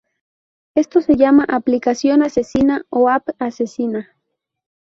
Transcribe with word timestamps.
Esto 0.73 1.01
se 1.01 1.15
llama 1.15 1.45
aplicación 1.47 2.23
asesina 2.23 2.87
o 2.89 3.07
"app 3.07 3.29
asesina". 3.39 4.17